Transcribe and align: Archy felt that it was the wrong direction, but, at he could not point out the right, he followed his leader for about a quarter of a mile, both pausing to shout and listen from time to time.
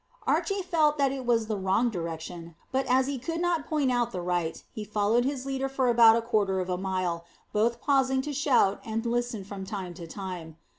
Archy 0.25 0.63
felt 0.63 0.97
that 0.97 1.11
it 1.11 1.27
was 1.27 1.45
the 1.45 1.59
wrong 1.59 1.91
direction, 1.91 2.55
but, 2.71 2.87
at 2.87 3.05
he 3.05 3.19
could 3.19 3.39
not 3.39 3.67
point 3.67 3.91
out 3.91 4.09
the 4.11 4.19
right, 4.19 4.63
he 4.73 4.83
followed 4.83 5.25
his 5.25 5.45
leader 5.45 5.69
for 5.69 5.89
about 5.89 6.15
a 6.15 6.23
quarter 6.23 6.59
of 6.59 6.71
a 6.71 6.75
mile, 6.79 7.23
both 7.53 7.79
pausing 7.79 8.19
to 8.23 8.33
shout 8.33 8.81
and 8.83 9.05
listen 9.05 9.43
from 9.43 9.63
time 9.63 9.93
to 9.93 10.07
time. 10.07 10.57